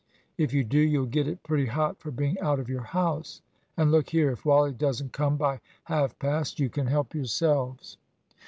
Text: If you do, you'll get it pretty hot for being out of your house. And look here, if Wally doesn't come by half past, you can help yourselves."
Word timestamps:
If 0.35 0.51
you 0.51 0.63
do, 0.63 0.79
you'll 0.79 1.05
get 1.05 1.27
it 1.27 1.43
pretty 1.43 1.67
hot 1.67 1.99
for 1.99 2.09
being 2.09 2.39
out 2.39 2.59
of 2.59 2.67
your 2.67 2.81
house. 2.81 3.43
And 3.77 3.91
look 3.91 4.09
here, 4.09 4.31
if 4.31 4.45
Wally 4.45 4.71
doesn't 4.71 5.13
come 5.13 5.37
by 5.37 5.59
half 5.83 6.17
past, 6.17 6.59
you 6.59 6.69
can 6.69 6.87
help 6.87 7.13
yourselves." 7.13 7.97